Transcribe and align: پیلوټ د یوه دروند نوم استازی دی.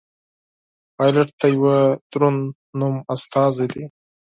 پیلوټ 0.95 1.29
د 1.39 1.41
یوه 1.55 1.77
دروند 2.11 2.41
نوم 2.79 2.95
استازی 3.13 3.67
دی. 3.73 3.83